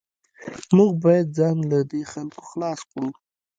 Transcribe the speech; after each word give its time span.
موږ 0.75 0.91
باید 1.03 1.27
ځان 1.37 1.57
له 1.71 1.79
دې 1.91 2.01
خلکو 2.11 2.41
خلاص 2.49 2.79
کړو 2.91 3.09